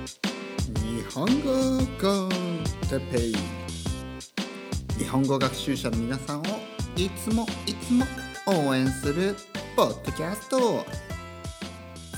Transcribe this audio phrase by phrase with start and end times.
[0.00, 2.30] 日本語コン
[2.88, 3.34] テペイ。
[4.98, 6.44] 日本語学習者の皆さんを
[6.96, 8.06] いつもいつも
[8.46, 9.36] 応援する
[9.76, 10.86] ポッドキャスト。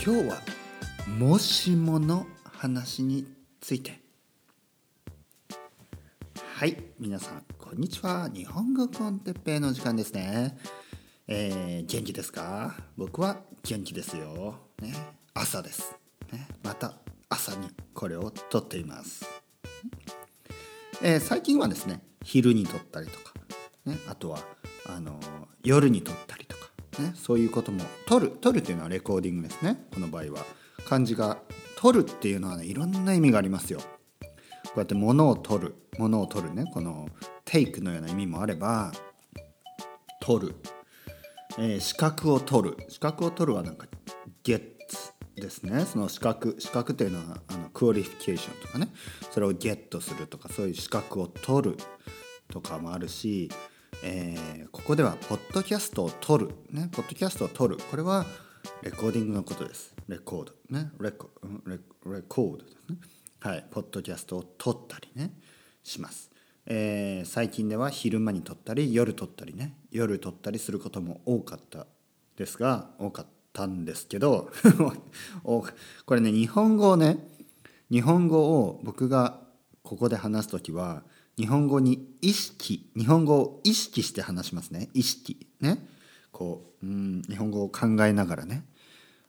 [0.04, 0.40] 今日は
[1.18, 3.26] もしもの話に
[3.60, 4.00] ついて。
[6.54, 8.30] はい皆さんこんにちは。
[8.32, 10.56] 日本語コンテッペイの時間ですね。
[11.26, 12.76] えー、元気ですか？
[12.96, 14.94] 僕は元気ですよ、ね、
[15.34, 15.96] 朝です、
[16.32, 16.94] ね、また
[17.32, 19.24] 朝にこれを撮っています、
[21.02, 23.32] えー、最近はですね昼に撮ったりとか、
[23.86, 24.40] ね、あとは
[24.86, 25.18] あの
[25.64, 29.82] 夜に撮ったりとか、ね、そういうことも撮る撮るっていうのはレコーディングですね。
[29.94, 30.44] この場合は
[30.86, 31.38] 漢字が
[31.76, 33.80] 撮るっていうのはねいろんな意味がありますよ。
[33.80, 37.08] こうやって物を取る物を取るねこの
[37.46, 38.92] テイクのような意味もあれば
[40.20, 40.54] 取る、
[41.58, 42.76] えー、資格を取る。
[42.90, 43.86] 資格を取るはなんか
[44.42, 44.81] ゲッツ
[45.42, 45.84] ですね。
[45.84, 48.88] その資格資格というのはあの qualification とかね。
[49.30, 51.76] それをゲットするとかそういう資格を取る
[52.50, 53.50] とかもあるし、
[54.02, 56.88] えー、ここではポッドキャストを取るね。
[56.92, 57.82] ポッドキャストを取る。
[57.90, 58.24] これは
[58.82, 59.94] recording のことです。
[60.08, 60.52] record。
[60.70, 60.90] ね。
[61.00, 61.30] レコ
[61.66, 62.98] レレコードですね。
[63.40, 63.66] はい。
[63.70, 65.32] ポッドキャストを取ったりね。
[65.82, 66.30] します。
[66.66, 69.76] えー、最近では昼間に撮ったり夜撮ったりね。
[69.90, 71.86] 夜撮ったりすることも多かった
[72.36, 73.41] ですが多かった。
[73.52, 74.50] たんですけど
[75.44, 75.66] こ
[76.14, 77.18] れね日本語をね
[77.90, 79.40] 日本語を僕が
[79.82, 81.02] ここで話す時は
[81.36, 84.88] 日本語に意識日本語を意識して話しますね。
[84.94, 85.46] 意識。
[85.60, 85.86] ね。
[86.30, 88.64] こううん日本語を考えながらね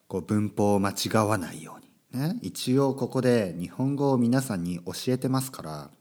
[0.08, 1.80] こう文法を間違わないよ
[2.14, 2.22] うに。
[2.22, 2.40] ね。
[2.42, 5.92] 一応ここで日本語を皆さんに教えてますから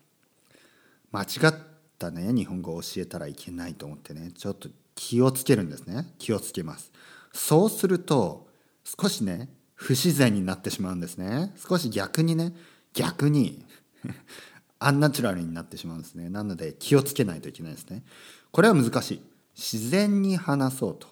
[1.12, 1.54] 間違っ
[1.98, 6.12] たね日本語を教えたらいけないと思ってねちょっと気をつけるんですね。
[6.18, 6.92] 気をつけます。
[7.32, 8.48] そうすると
[8.84, 11.54] 少しね不自然になってしまうんですね。
[11.68, 12.52] 少し逆にね
[12.94, 13.64] 逆に
[14.78, 16.28] アンナチュラルになってしまうんですね。
[16.28, 18.02] なので気をつけないといけないですね。
[18.50, 19.22] これは難しい。
[19.56, 21.08] 自然に話そうと。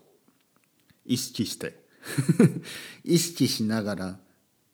[1.05, 1.81] 意識して。
[3.05, 4.19] 意識しながら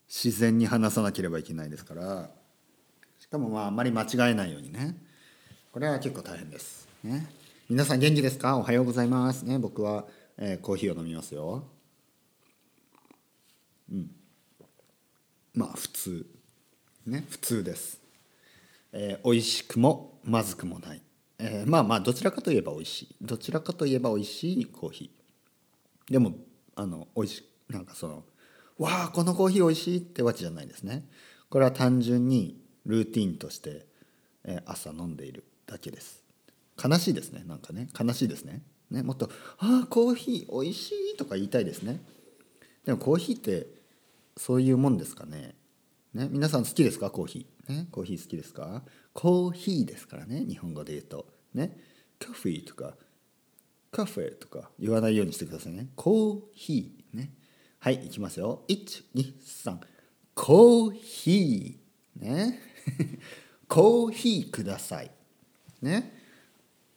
[0.09, 2.31] 自然に話さなければいけないですから。
[3.19, 4.97] しかもまああまり間違えないようにね。
[5.73, 6.89] これは結構大変です。
[7.03, 7.29] ね、
[7.69, 8.57] 皆さん元気ですか？
[8.57, 9.43] おはようございます。
[9.43, 10.07] ね、僕は、
[10.39, 11.65] えー、コーヒーを飲みますよ。
[13.91, 14.11] うん。
[15.55, 16.27] まあ普通。
[17.07, 18.01] ね、普通です。
[18.93, 21.03] えー、美味しくもまずくもない。
[21.39, 23.17] えー、まあまあどちらかといえば美味しい。
[23.23, 26.13] どちらかといえば美味しいコーヒー。
[26.13, 26.33] でも
[26.75, 28.25] あの美味しいなんかその
[28.79, 31.09] わあこのコーヒー美味しいってわけじゃないですね。
[31.49, 33.87] これは単純にルーティンとして、
[34.45, 36.23] え朝飲んでいるだけです
[36.83, 42.03] 悲しいですねなんかね悲しいですねねもっと「ああコーヒー美味しい」とか言いたいですね。
[42.85, 43.67] でもコーヒーって
[44.37, 45.55] そういうもんですかね。
[46.15, 47.11] ね皆さん好きですか？
[47.11, 47.73] コーヒー。
[47.73, 48.83] ねコーヒー好きですか？
[49.13, 51.27] コーヒーですからね日本語で言うと。
[51.55, 51.77] ね
[52.19, 52.97] カフェとか
[53.91, 55.89] カフェとか言わないようにしてくださいね。
[55.97, 57.33] コーヒーね。
[57.79, 58.65] はいいきますよ。
[58.69, 59.79] 123
[60.35, 62.61] コーヒーね。
[63.69, 65.11] コーヒーください。
[65.83, 66.15] ね。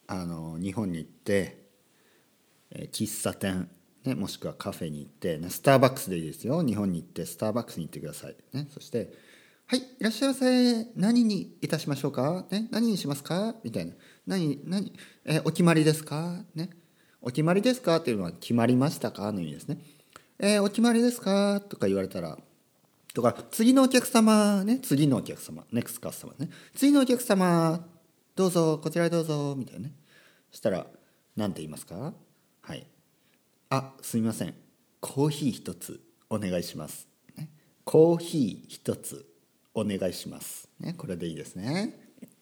[0.08, 1.69] あの日本に行って、
[2.92, 3.70] 喫茶店、
[4.06, 9.14] ね、もしくはカフェに行って、ね、スターバックスでいいですよ日本に行ってスターバックスに行ってください、ね、そして
[9.68, 13.94] 「はいいらっしゃいませ何にいたしましょうか、ね、何にしますか?」みたいな
[14.28, 14.94] 「何何
[15.26, 16.70] えお決まりですか?」ね
[17.22, 19.80] 「お決まりですか?」っていうのは「決まりましたか?」の意味ですね。
[20.42, 21.60] えー、お決まりですか？
[21.68, 22.38] とか言われたら
[23.14, 27.86] とか次のお客様ね次のお客様ネクスカスタマーね次のお客様
[28.36, 29.94] どうぞこちらへどうぞみたいなね
[30.52, 30.88] そしたら
[31.36, 32.14] 何て言いますか？
[32.70, 32.86] はい。
[33.72, 34.54] あすみません。
[35.00, 36.00] コーヒー一つ
[36.30, 37.50] お願いします、ね、
[37.84, 39.26] コーヒー一つ
[39.74, 41.96] お願いします、ね、これでいいですね。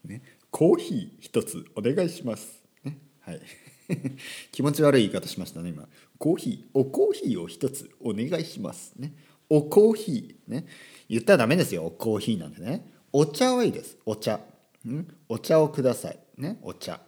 [0.04, 0.22] ね。
[0.52, 3.42] コーヒー一つお願いします、ね、はい。
[4.52, 5.88] 気持ち悪い言い方しましたね今。
[6.18, 8.96] コーヒーおコーヒーを一つお願いします。
[8.98, 9.14] ね。
[9.50, 10.66] おコーヒーね。
[11.08, 12.91] 言ったらダメですよおコーヒーなんでね。
[13.14, 13.97] お茶はいいです。
[14.06, 14.41] お茶。
[14.85, 15.08] ん。
[15.30, 16.20] お茶をください。
[16.35, 17.07] ね、お茶。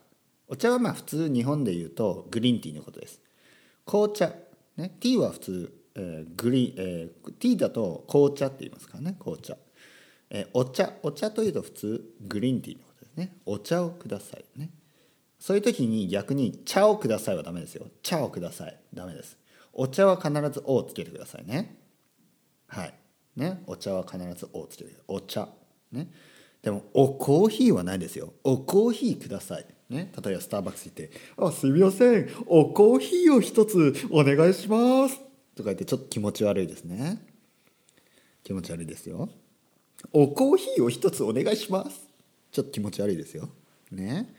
[0.50, 3.22] お茶はまあ普通日本で言うとグリーンティーのことです。
[3.86, 4.34] 紅茶。
[4.78, 9.56] ね、ティーは普通、えー、グリーン、えー、ティーだと紅茶って言いますからね、紅茶。
[10.32, 10.94] えー、お茶。
[11.04, 13.38] お茶というと普通グリーンティーのことですね。
[13.46, 14.46] お茶をください。
[14.60, 14.72] ね。
[15.40, 17.86] そういう時に逆に茶をくださいはダメですよ。
[18.02, 18.78] 茶をください。
[18.94, 19.38] ダメです。
[19.72, 21.78] お茶は必ず「お」をつけてくださいね。
[22.68, 22.94] はい。
[23.36, 23.62] ね。
[23.68, 25.06] お茶は必ず「お」をつけてください。
[25.08, 25.48] お茶。
[25.92, 26.12] ね。
[26.62, 28.34] でも、おコーヒーはないですよ。
[28.44, 29.66] おコーヒーください。
[29.90, 32.30] ね、例えばスターバックス行って「あすみません。
[32.46, 35.18] おコーヒーを一つお願いします」
[35.56, 37.26] とか言ってちょっと気持ち悪いですね。
[38.44, 39.30] 気持ち悪いですよ
[40.14, 42.08] おコーヒーを一つお願いします。
[42.52, 43.50] ちょっと気持ち悪いですよ。
[43.92, 44.34] ね。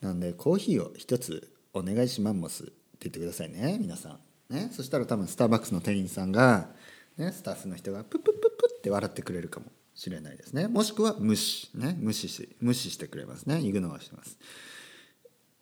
[0.00, 2.72] なんでコーヒーを一つお願いしますって
[3.08, 4.52] 言ってくださいね皆さん。
[4.52, 4.70] ね。
[4.72, 6.70] そしたら多分スターバックスの店員さんが、
[7.16, 10.68] ね、スタッフの人がプップップップって笑ってくれるかもしれないですね。
[10.68, 11.70] もしくは無視。
[11.74, 11.96] ね。
[11.98, 13.60] 無視し無視してくれますね。
[13.60, 14.38] イグノアしてます。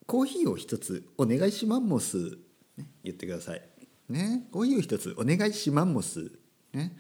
[0.09, 2.39] コーヒーを一つお願いします。
[2.79, 3.63] ね、言ってください。
[4.09, 6.33] ねコーヒーを一つお願いします。
[6.73, 6.97] ね。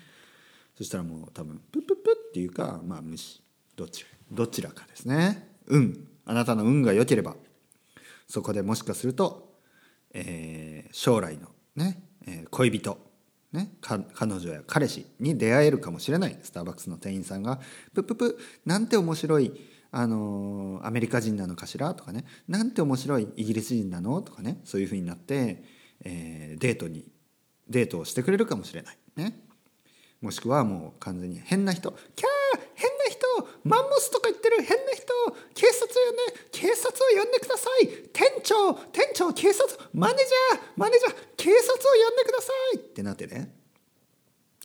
[0.76, 3.42] そしたらもう多分プップップっていうかまあ無視
[3.76, 5.48] どちらどちらかですね。
[5.68, 7.34] 運あなたの運が良ければ。
[8.28, 9.54] そこでもしかすると、
[10.12, 12.98] えー、将来のね、えー、恋人。
[13.52, 14.04] ね、彼
[14.34, 16.38] 女や彼氏に出会えるかもしれない。
[16.42, 17.58] スターバックスの店員さんが
[17.94, 19.58] 「プッププなんて面白い
[19.90, 25.62] あのアメリカ人なのかしら?」とかね「なんて面白いイギリス人なの?」とかねそういうふうになって、
[26.04, 27.10] えー、デートに
[27.68, 28.98] デートをしてくれるかもしれない。
[29.16, 29.44] ね、
[30.20, 33.26] もしくはもう完全に変な人「キャー変な人
[33.64, 35.12] マンモスとか言ってる変な人
[35.54, 41.76] 警察を呼んで警察を呼んでください店長店長警察マネージャーマネージャー警察を
[42.08, 43.54] 呼んでください!」ってなってね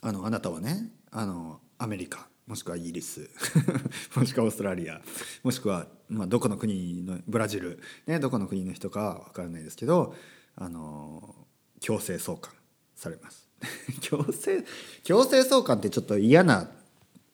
[0.02, 3.30] あのあなたはねあのアメリカもしくはイギリス。
[4.16, 5.02] もしくはオーストラリア。
[5.44, 10.14] もしくは、まあ、どこの国のブラジル、ね、どこの国の人か分からないですけど
[10.56, 11.36] あの
[11.80, 12.54] 強制送還
[12.96, 13.48] されます。
[14.02, 14.66] 強制
[15.04, 16.70] 強制送還ってちょっと嫌な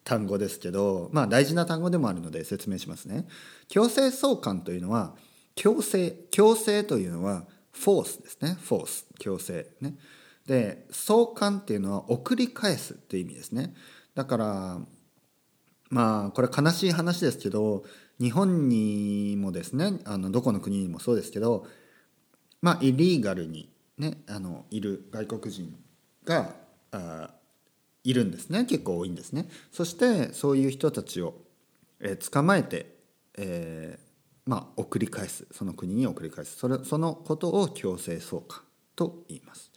[0.04, 3.28] 単語ですけどまあ大事な単語でもあるので説明しますね。
[3.68, 5.16] 強制送還というのは
[5.56, 8.58] 強制強制というのはフォースですね。
[8.62, 9.08] フォース。
[9.18, 9.72] 強制。
[9.82, 9.96] ね。
[10.46, 13.74] で送還っていうのは送り返すっていう意味ですね。
[14.16, 14.82] だから
[15.90, 17.84] まあこれ悲しい話ですけど
[18.20, 21.66] 日本にもですねあのどこの国にもそうですけど
[22.62, 25.76] まあイリーガルにねあのいる外国人
[26.26, 26.54] が
[26.92, 27.32] あ
[28.04, 28.66] いるんですね。
[28.66, 29.50] 結構多いんですね。
[29.72, 31.36] そしてそういう人たちを、
[32.00, 32.96] えー、捕まえて、
[33.38, 35.46] えー、まあ送り返す。
[35.52, 36.58] その国に送り返す。
[36.58, 38.62] それそのことを強制送還
[38.96, 39.72] と言います。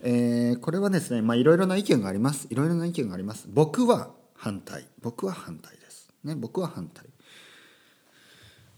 [0.00, 2.46] えー、これはですねまあいろいろな意見があります。
[2.50, 3.48] いろいろな意見があります。
[3.50, 4.86] 僕は反対。
[5.02, 6.08] 僕は反対です。
[6.24, 7.04] ね僕は反対。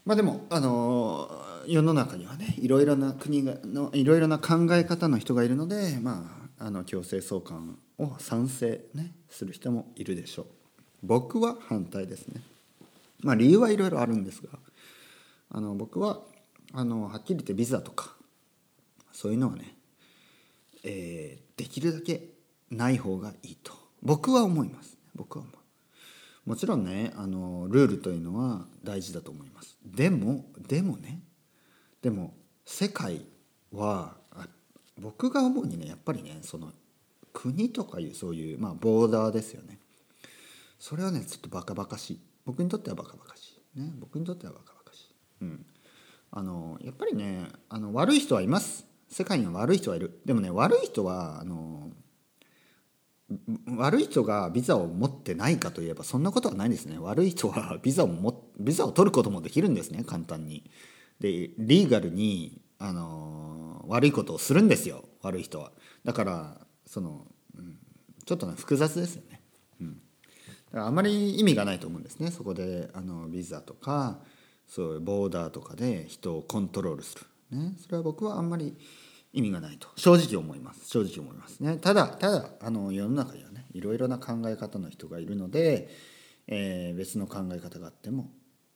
[0.04, 1.30] まあでもあの、
[1.66, 10.46] 世の中にはねいろいろな国がのいろいろな考え方の人がいるのでまああの強制送還を賛成、ね、する人もいるでしょう。
[11.02, 12.40] 僕は反対ですね。
[13.22, 14.58] まあ理由はいろいろあるんですが
[15.50, 16.20] あの僕は
[16.72, 18.14] あのはっきり言ってビザとか
[19.12, 19.74] そういうのはね、
[20.84, 22.28] えー、できるだけ
[22.70, 23.72] ない方がいいと
[24.02, 24.99] 僕は思います。
[25.20, 26.48] 僕は思う。
[26.48, 29.76] もちろんねあのルールというのは大事だと思います。
[29.84, 31.20] でもでもね
[32.00, 32.32] でも
[32.64, 33.20] 世界
[33.70, 34.16] は
[34.98, 36.72] 僕が思うにねやっぱりねその
[37.34, 39.78] 国とかいうそういう、まあ、ボーダーですよね。
[40.78, 42.20] それはねちょっとバカバカしい。
[42.46, 45.66] 僕にとってはバカバカしい、ね、僕にとってはバカバカしい、うん、
[46.30, 48.86] あのやっぱりねあの悪い人はいます。
[49.10, 50.20] 世界には悪い人はいる。
[50.24, 51.90] でもね悪い人はあの
[53.76, 56.98] 悪い人がビザを持ってないかといえばそんなことはないんですね。
[56.98, 60.70] 悪い人はビザをもビザを取ることもできるんですね簡単に。
[61.20, 65.72] でリーガルにあの悪いことをするんですよ悪い人は。
[66.04, 67.76] だからその、うん、
[68.24, 69.40] ちょっと、ね、複雑ですよね、
[69.80, 70.00] うん、だ
[70.72, 74.18] からあまり意味がないと思うんですねそこであのビザとか
[74.66, 77.16] そういうボーダーとかで人をコントロールす
[77.50, 78.76] る、ね、それは僕はあんまり
[79.32, 79.88] 意味がないと。
[79.96, 80.88] 正直思います。
[80.88, 81.76] 正直思いますね。
[81.76, 85.88] ただただあの世の中にはねいろいろな考え方の人がいるので、
[86.46, 88.30] えー、別の考え方があっても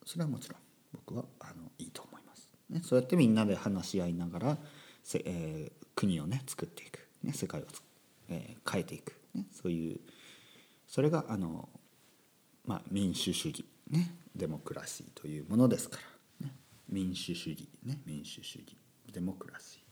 [0.07, 0.59] それはもちろん
[0.93, 4.59] 僕はあのいいと思います、ね、そうやってみんなで話し合いながら
[5.03, 7.65] せ、えー、国をね作っていく、ね、世界を
[8.29, 10.01] えー、変えていく、ね、そういう
[10.87, 11.69] それがあの、
[12.65, 15.99] まあ、民主主義、ね、デモクラシーというものですか
[16.41, 16.55] ら、ね、
[16.89, 18.77] 民主主義、ね、民主主義。
[19.13, 19.84] デモクラシー。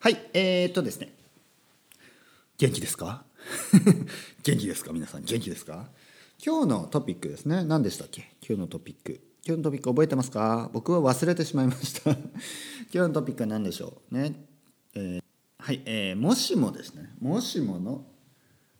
[0.00, 1.12] はいえー、っとですね。
[2.56, 3.24] 元気ですか？
[4.44, 4.92] 元気ですか？
[4.92, 5.88] 皆さん元気ですか？
[6.44, 7.64] 今日のトピックですね。
[7.64, 8.36] 何でしたっけ？
[8.46, 9.20] 今日のトピック。
[9.44, 10.70] 今日のトピック覚えてますか？
[10.72, 12.10] 僕は忘れてしまいました。
[12.14, 12.20] 今
[12.92, 14.14] 日のトピックは何でしょう？
[14.14, 14.46] ね、
[14.94, 15.22] えー
[15.58, 17.12] はい、えー、もしもですね。
[17.20, 18.06] もしもの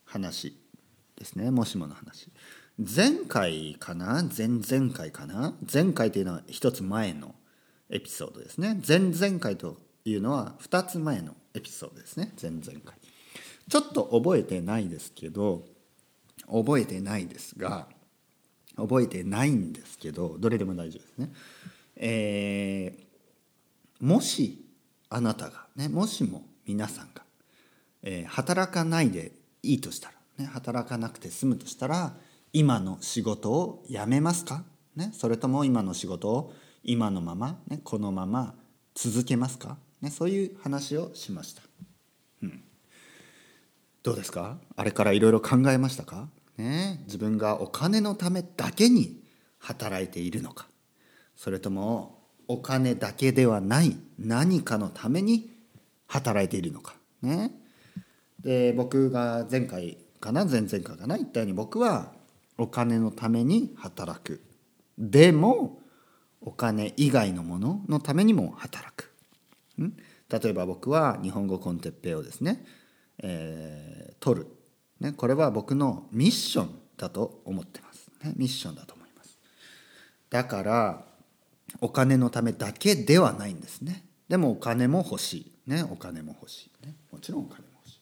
[0.05, 0.57] 話
[1.17, 1.51] ですね。
[1.51, 2.31] もしもの話。
[2.79, 4.23] 前回かな？
[4.23, 5.57] 前々回かな？
[5.71, 7.35] 前回というのは一つ前の
[7.91, 8.81] エピソードですね。
[8.87, 9.81] 前々回と
[10.11, 12.33] いうのは2つ前のエピソードですね。
[12.41, 12.95] 前々回。
[13.69, 15.65] ちょっと覚えてないですけど
[16.51, 17.87] 覚えてないですが
[18.77, 21.33] 覚えてないんですけどどれでも大丈夫ですね。
[21.97, 24.65] えー、もし
[25.11, 27.23] あなたがねもしも皆さんが、
[28.03, 32.15] えー、働かないでいいとしたら、ね、働かなくて済むとしたら
[32.53, 34.65] 今の仕事を辞めますか、
[34.97, 38.55] ね、それとも今の仕事を今のまま、ね、このまま
[38.95, 41.63] 続けますか、ね、そういう話をしました、
[42.43, 42.63] うん、
[44.03, 44.59] どうですか？
[44.77, 49.23] あれからいろいろ考えましたか、ね、自分がお金のためだけに
[49.59, 50.69] 働いているのか。
[51.35, 55.51] それともお金だけではない何かのために
[56.07, 56.95] 働いているのか。
[57.23, 57.53] ね。
[58.41, 60.45] で僕が前回かな？
[60.45, 61.17] 前々回かな？
[61.17, 62.13] 言ったように僕は
[62.57, 64.41] お金のために働く。
[64.97, 65.81] でも
[66.41, 69.08] お金以外のもののためにも働く。
[69.83, 69.97] ん？
[70.29, 72.65] 例えば僕は日本語コンテッペをですね、
[73.19, 74.47] えー、取る、
[75.01, 79.39] ね、これは僕のミッションだと思ってます、ね、ミッションだと思います。
[80.31, 81.05] だから
[81.81, 84.05] お金のためだけではないんですね。
[84.29, 85.53] でもお金も欲しい。
[85.67, 86.87] ねお金も欲しい。
[86.87, 88.01] ねもちろんお金も欲しい。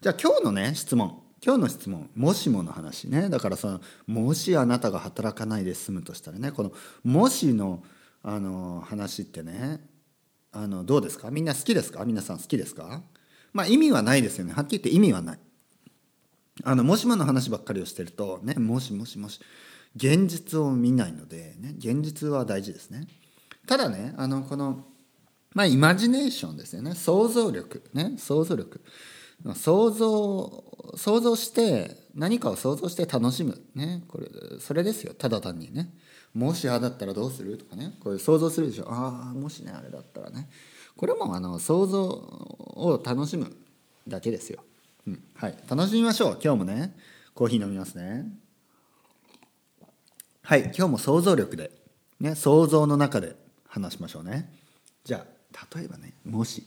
[0.00, 1.22] じゃあ今日のね質問。
[1.44, 2.10] 今日の質問。
[2.14, 3.28] もしもの話ね。
[3.28, 6.72] だからそのもしあなたが働かないで済むとしたらねこの
[7.04, 7.82] もしの
[8.22, 9.80] あの話ってね
[10.52, 11.30] あのどうですか？
[11.30, 12.04] みんな好きですか？
[12.04, 13.02] 皆さん好きですか？
[13.52, 14.52] まあ意味はないですよね。
[14.52, 15.38] はっきり言って意味はない。
[16.64, 19.40] あのもしもの話ばっかりをしてるとねもしもしもし
[19.96, 23.06] 現実を見ないので、ね、現実は大事ですね。
[23.66, 24.84] ただねあのこの
[25.54, 26.94] まあイマジネーションですよね。
[26.94, 28.14] 想像力ね。
[28.18, 28.82] 想像力。
[29.54, 30.64] 想像
[30.96, 33.60] 想像して何かを想像して楽しむ。
[33.74, 34.04] ね。
[34.08, 34.28] これ
[34.60, 35.14] それですよ。
[35.14, 35.92] ただ単にね。
[36.34, 37.58] もしああだったらどうする？
[37.58, 37.96] とかね。
[38.00, 38.86] これ想像するでしょ。
[38.88, 40.48] ああもしねあれだったらね。
[40.96, 43.54] これもあの想像を楽しむ
[44.06, 44.62] だけですよ、
[45.06, 45.56] うん、はい。
[45.68, 46.38] 楽しみましょう。
[46.42, 46.96] 今日もね。
[47.34, 48.26] コーヒー飲みますね。
[50.42, 50.64] はい。
[50.76, 51.70] 今日も想像力で。
[52.20, 52.34] ね。
[52.34, 53.36] 想像の中で
[53.66, 54.52] 話しましょうね。
[55.04, 55.24] じゃ
[55.54, 56.64] あ例えばねもし。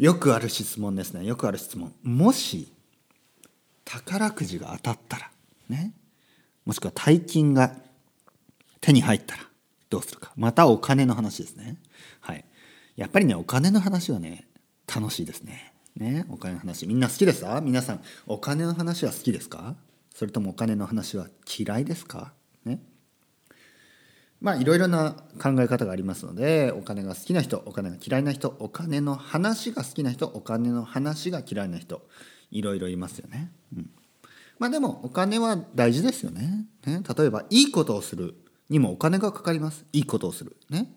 [0.00, 1.26] よくある質問ですね。
[1.26, 1.92] よくある質問。
[2.02, 2.72] もし
[3.84, 5.30] 宝くじが当たったら
[5.68, 5.92] ね。
[6.64, 7.74] もしくは大金が
[8.80, 9.42] 手に入ったら
[9.90, 10.32] どうするか。
[10.36, 11.76] またお金の話ですね。
[12.22, 12.46] はい。
[12.96, 14.46] やっぱりねお金の話はね
[14.86, 15.74] 楽しいですね。
[15.94, 16.24] ね。
[16.30, 16.86] お金の話。
[16.86, 17.60] みんな好きですか？
[17.60, 19.76] 皆さんお金の話は好きですか？
[20.14, 22.32] それともお金の話は嫌いですか？
[24.40, 32.02] まあいろいろな考え方がありますのでお金が好きな人お金が嫌いな人お金の話が好きな人お金の話が嫌いな人
[32.50, 33.52] いろいろいますよね。
[33.76, 33.90] うん、
[34.58, 36.66] まあでもお金は大事ですよね。
[36.86, 37.02] ね。
[37.16, 38.34] 例えばいいことをする
[38.68, 39.84] にもお金がかかります。
[39.92, 40.56] いいことをする。
[40.70, 40.92] ね。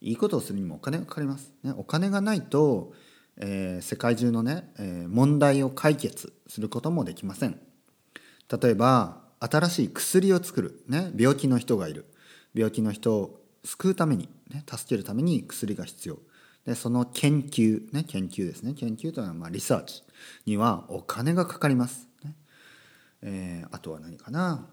[0.00, 2.92] いいことをするにもお金がかかります、ね、お金がないと、
[3.38, 7.58] えー、世界中のね、えー、問題を解決することもできません。
[8.62, 12.04] 例えば新しい薬を作る、ね、病気の人がいる。
[12.54, 16.18] 病気の人を救うために、ね、助けるために薬が必要。
[16.66, 18.72] でその研究、ね、研究ですね。
[18.74, 20.02] 研究というのはまあリサーチ
[20.46, 22.34] にはお金がかかります、ね。
[23.22, 24.66] えー、あとは何かな。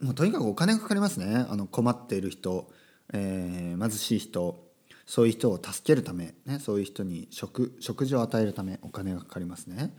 [0.00, 1.46] もうとにかくお金がかかりますね。
[1.48, 2.70] あの困っている人、
[3.12, 4.64] えー、貧しい人
[5.06, 9.94] そういう人を助けるため、ね、そういう人に食食事を与えるためお金がかかりますね。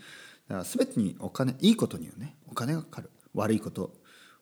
[0.47, 3.09] だから全てにお金いいことにはねお金がかかる。
[3.33, 3.93] 悪いこと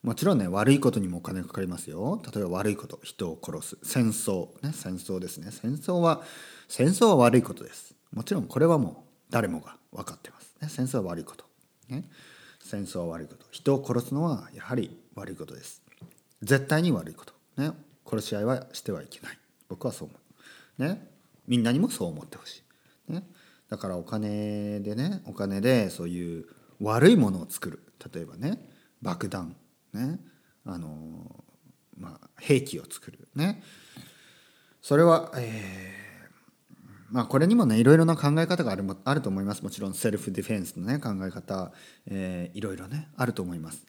[0.04, 2.22] もちろんね悪いことにもお金かかりますよ。
[2.34, 3.78] 例えば悪いこと人を殺す。
[3.84, 4.50] 戦争。
[4.62, 5.50] ね戦争ですね。
[5.52, 6.22] 戦争は
[6.68, 7.96] 戦争は悪いことです。
[8.12, 11.46] もちろんこれはもう誰もが分かってます、ね、戦争は悪いこと、
[11.90, 12.04] ね、
[12.60, 13.46] 戦争は悪いこと。
[13.52, 15.82] 人を殺すのはやはり悪いことです。
[16.42, 17.72] 絶対に悪いこと、ね、
[18.06, 19.38] 殺し合いはしてはいけない。
[19.70, 20.18] 僕はそう思
[20.80, 21.08] う、ね、
[21.48, 22.62] みんなにもそう思ってほし
[23.10, 23.24] い、ね、
[23.70, 26.46] だからお金でねお金でそういう
[26.82, 27.80] 悪いものを作る。
[28.14, 28.60] 例えばね
[29.02, 29.56] 爆弾。
[29.94, 30.20] ね。
[30.66, 31.44] あの
[31.98, 33.28] まあ兵器を作る。
[33.36, 33.64] ね。
[34.82, 39.64] それは、えー、まあこれにもねいろいろな考え方があるあると思います。
[39.64, 41.72] もちろんセルフディフェンスのね考え方、
[42.08, 43.86] えー、いろいろねあると思います。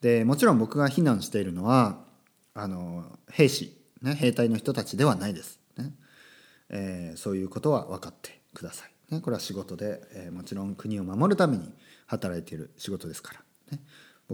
[0.00, 2.04] でもちろん僕が非難しているのは
[2.52, 5.94] あの兵士、ね、兵隊の人たちではないです、ね。
[6.68, 11.72] えー、そういうことは分かってください、ね、これは仕事で、えー、もちろん国を守るために
[12.06, 13.82] 働いている仕事ですから、ね、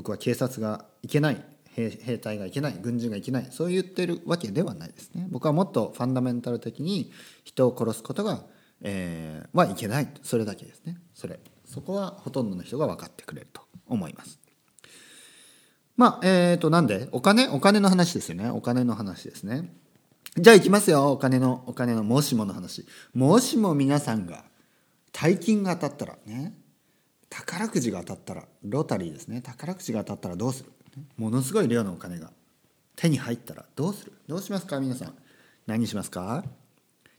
[0.00, 5.26] 僕は警察がいけない兵兵隊がいけない軍人がいけないそう言ってるわけではないですね。
[5.30, 7.12] 僕はもっとファンダメンタル的に
[7.44, 8.40] 人を殺すことが、
[8.80, 10.96] えー、はいけないそれだけですね。
[11.14, 11.38] それ。
[11.66, 14.40] そこはほとんどの人が分かってくれると思います。
[15.98, 17.10] まあえっ、ー、となんで？
[17.12, 17.46] お金？
[17.48, 18.48] お金の話ですよね。
[18.48, 19.70] お金の話ですね。
[20.34, 21.12] じゃあ行きますよ。
[21.12, 22.86] お金のお金のもしもの話。
[23.12, 24.44] もしも皆さんが
[25.12, 26.54] 大金が当たったらね。
[27.30, 29.40] 宝くじが当たったらロータリーですね。
[29.40, 30.70] 宝くじが当たったらどうする？
[31.16, 32.32] ものすごい量のお金が
[32.96, 34.12] 手に入ったらどうする？
[34.26, 35.14] どうしますか皆さん？
[35.66, 36.44] 何しますか？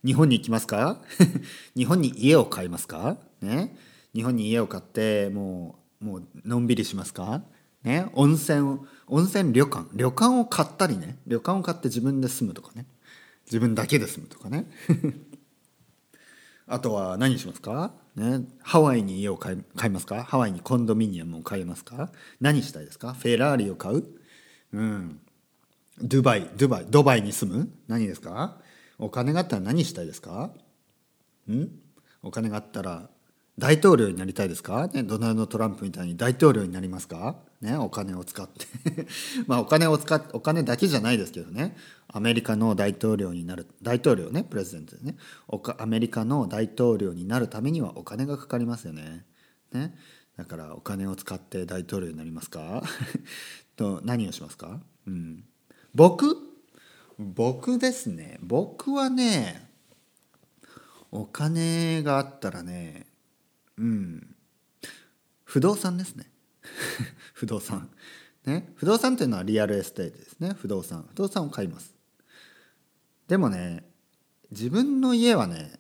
[0.04, 1.02] 日本に行きますか？
[1.76, 3.18] 日本に家を買いますか？
[3.42, 3.76] ね？
[4.14, 7.44] 日本に家を買ってもうもうのんびりしますか？
[7.84, 9.90] ね、温泉を温泉旅館。
[9.94, 11.18] 旅館を買ったりね。
[11.26, 12.86] 旅館を買って自分で住むとかね。
[13.46, 14.66] 自分だけで住むとかね。
[16.68, 20.24] あとは何しますか、ね、ハワイに家を買い買いますか？
[20.24, 22.12] ハワイにコンドミニアムを買いますか？
[22.42, 23.14] 何したいですか？
[23.14, 24.06] フェラーリを買う？
[24.74, 25.20] うん。
[26.02, 27.70] ドバイドバイドバイに住む？
[27.88, 28.58] 何ですか？
[29.00, 30.52] お金があったら何したいですか？
[31.50, 31.68] ん？
[32.22, 33.10] お金があったら
[33.58, 38.66] 大統領になりたいですか、ね、ドナルド・トランプみたいに大統領になりますか、ね、お金を使って。
[39.46, 41.76] まあお金を使ってお金だけじゃないですけどね。
[42.08, 45.18] アメリカの大統領になる大統領ねプレゼントでね。
[45.78, 49.26] アメリカの大統領になるためにはお金がかかりますよね。
[49.74, 49.96] ね。
[50.38, 52.84] だからお金を使って大統領になりますか？
[53.76, 55.44] と何をしますか、うん、
[55.94, 56.36] 僕？
[57.20, 58.40] 僕ですね。
[58.42, 59.70] 僕はね
[61.12, 63.06] お金があったらね
[63.78, 64.36] うん。
[65.44, 66.32] 不動産ですね。
[67.34, 67.90] 不動産。
[68.46, 68.72] ね。
[68.76, 70.54] 不動産っていうのはリアルエステートですね。
[70.54, 71.06] 不動産。
[71.10, 71.96] 不動産を買います。
[73.28, 73.90] でもね
[74.52, 75.80] 自分の家はね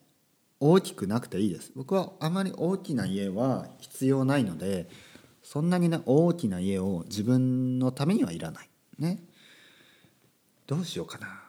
[0.60, 1.72] 大きくなくていいです。
[1.76, 4.90] 僕はあまり大きな家は必要ないので
[5.44, 8.70] そんなにね大きな家を自分のためにはいらない。
[9.00, 9.24] ね。
[10.68, 11.42] どうしようかな。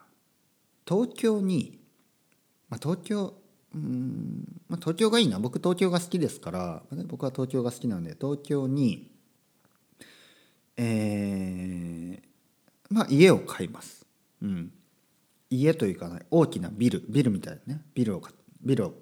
[0.89, 1.79] 東京に、
[2.69, 3.35] まあ、東京
[3.75, 5.39] うん、まあ、東京がいいな。
[5.39, 8.17] 僕東京が好きですから、僕は東京が好きなので。
[8.21, 9.13] 東京に
[10.77, 14.07] えー、まあ家を買います、
[14.43, 14.73] うん、
[15.51, 17.05] 家というか、ね、大きなビル。
[17.09, 17.83] ビルみたいなね。
[17.95, 18.23] ビルを
[18.63, 18.95] ビルを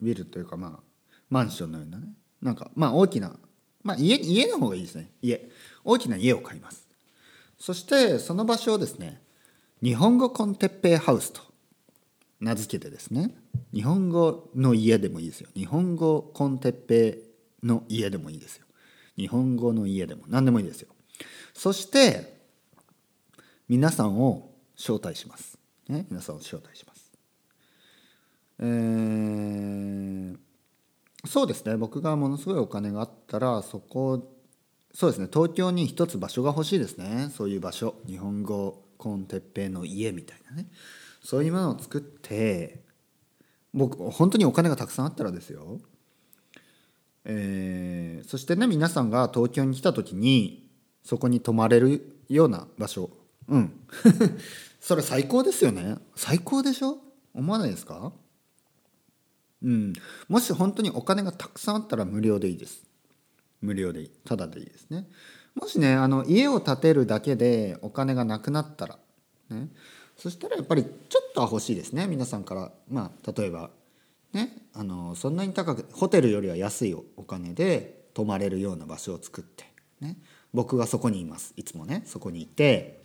[0.00, 0.80] ビルというかまあ
[1.28, 2.06] マンションのようなね。
[2.40, 3.32] なんかまあ大きな
[3.82, 5.10] まあ家家の方がいいですね。
[5.22, 5.48] 家。
[5.84, 6.88] 大きな家を買います。
[7.58, 9.20] そしてその場所をですね
[9.82, 11.42] 日本語コンテッペイハウスと
[12.40, 13.34] 名付けてですね
[13.72, 15.48] 日本語の家でもいいですよ。
[15.54, 17.18] 日本語コンテッペ
[17.62, 18.66] の家でもいいですよ。
[19.16, 20.88] 日本語の家でも何でもいいですよ。
[21.52, 22.38] そして
[23.68, 27.12] 皆さんを招待します、ね、皆さんを招待します。
[28.60, 30.36] えー、
[31.26, 31.76] そうですね。
[31.76, 34.32] 僕がものすごいお金があったらそこ
[34.94, 35.28] そうですね。
[35.32, 37.30] 東京に一つ場所が欲しいですね。
[37.36, 37.96] そういう場所。
[38.06, 40.68] 日本語コンテッペイの家みたいなね。
[41.22, 42.82] そういうものを作って
[43.72, 45.80] 僕本当にお金がたくさんあったらですよ、
[47.24, 50.68] えー、そしてね皆さんが東京に来た時に
[51.04, 53.10] そこに泊まれるような場所。
[53.48, 53.80] うん。
[54.80, 55.96] それ最高ですよね。
[56.14, 56.98] 最高でしょ？
[57.34, 58.12] 思わないですか？
[59.62, 59.92] うん。
[60.28, 62.84] もし本当にお金がたくさんあったら無料でいいです。
[63.60, 64.10] 無料でいい。
[64.24, 65.08] ただでいいですね。
[65.60, 68.98] もしねあの家を建てるだけでお金がなくなったら
[69.50, 69.68] ね。
[70.16, 70.90] そしたらやっぱりちょ
[71.30, 72.06] っとは欲しいですね。
[72.06, 73.70] 皆さんからまあ例えば
[74.32, 74.52] ね。
[74.74, 79.64] あのそんなに高くホテルよりは安いお金で泊まれるような場所を作って
[80.00, 80.16] ね。
[80.54, 81.52] 僕がそこにいます。
[81.56, 83.00] いつもねそこにいて、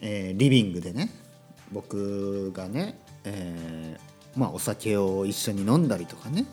[0.00, 1.10] えー、リビングでね
[1.70, 6.46] 僕がね、えー、まあお酒を一緒に飲んだりとかね。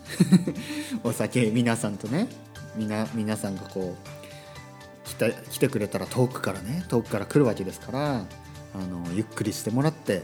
[1.02, 2.28] お酒皆さんとね
[2.76, 4.25] 皆皆さんがこう
[5.06, 8.24] 来た来てくれたら遠くからね遠くから来るわけですから
[8.74, 10.22] あのゆっくりしてもらって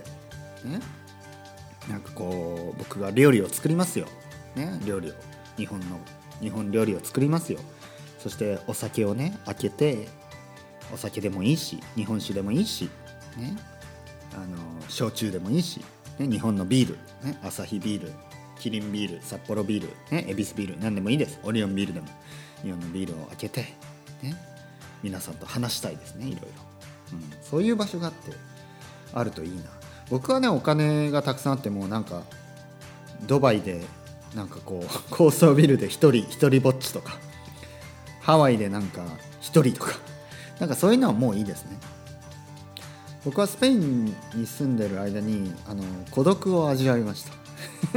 [0.64, 0.80] ね。
[1.88, 4.06] なんかこう僕が料理を作りますよ、
[4.54, 5.14] ね、料理を。
[5.56, 5.98] 日本の
[6.40, 7.58] 日本料理を作りますよ。
[8.18, 10.06] そしてお酒をね開けて
[10.94, 12.88] お酒でもいいし日本酒でもいいし、
[13.36, 13.56] ね、
[14.34, 14.56] あの
[14.88, 15.84] 焼酎でもいいし、
[16.18, 16.94] ね、日本のビール、
[17.26, 18.12] ね、アサヒビール
[18.60, 21.40] キリンビール札幌ビール、ね、恵比寿ビール何でもいいです。
[21.42, 22.06] オリオンビールでも。
[22.62, 23.62] 日本のビールを開けて、
[24.22, 24.36] ね、
[25.02, 26.46] 皆さんと話したいですねいろいろ、
[27.12, 28.32] うん、そういう場所があって
[29.14, 29.62] あるといいな。
[30.10, 32.22] 僕はねお金がたくさんあってもなんか
[33.26, 33.80] ドバイで
[34.34, 37.16] なんかこう 高層ビルで一人一人ぼっちとか
[38.20, 39.02] ハワイでなんか
[39.40, 39.92] 1人とか
[40.60, 41.78] なんかそういうのはもういいですね。
[43.24, 47.32] 僕はスペインに住んでる間にあの孤独を味わいました。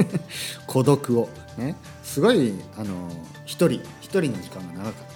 [0.67, 1.29] 孤独を。
[1.57, 1.75] ね。
[2.03, 3.09] すごいあの
[3.45, 5.14] 一人一人の時間が長かった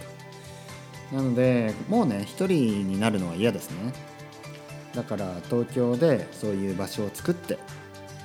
[1.12, 3.94] なのでもうね一人になるのは嫌ですね。
[4.94, 7.60] だから東京でそういう場所を作って、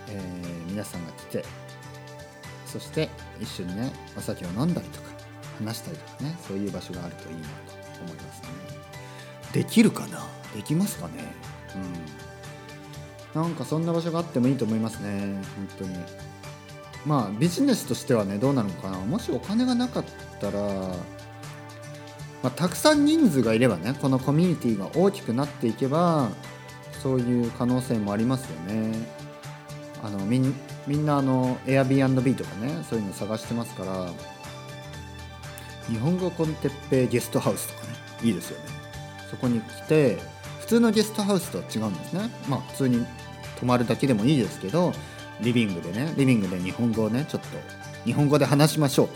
[0.08, 1.44] えー、皆さんが来て
[2.66, 3.08] そして
[3.40, 5.08] 一緒にねお酒を飲んだりとか
[5.62, 7.48] 話したりとかねそういう場所があるといいなと
[8.04, 8.48] 思いますね。
[9.52, 10.26] できるかな？
[10.54, 11.12] できますかね？
[13.34, 13.42] うん。
[13.42, 15.42] なんかそんな場所があってもいいと思いますね。
[15.56, 15.96] 本当に。
[17.06, 18.98] まあビジネスとしてはねどうなのかな？
[18.98, 20.04] もしお金がなかっ
[20.40, 20.60] たら、
[22.44, 26.28] まあ、たくさん人数がいればねこのコミュニティが大きくなっていけば
[27.02, 28.92] そういう可能性もありますよね。
[30.02, 34.10] あのみんなあの Airbnb とかねそういうの探してますから
[35.88, 38.66] 日本語コンテッペゲストハウスとかねいいですよね。
[39.30, 40.18] そこに来て
[40.60, 42.28] 普通のゲストハウスとは違うんですね。
[42.46, 43.06] まあ普通に
[43.58, 44.92] 泊まるだけでもいいですけど
[45.40, 47.48] リビングでねリビングで日本語をねちょっと
[48.04, 49.14] 日本語で話しましょうと。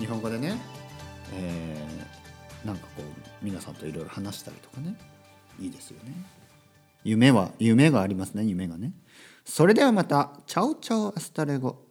[0.00, 0.56] 日本語でね、
[1.34, 2.19] えー、
[2.64, 3.04] なんかこう
[3.42, 4.96] 皆さんといろいろ話したりとかね。
[5.58, 6.12] いいですよね。
[7.04, 8.92] 夢は夢がありますね夢がね。
[9.44, 10.30] それではまた。
[10.46, 11.89] チャオチャオアスタレゴ。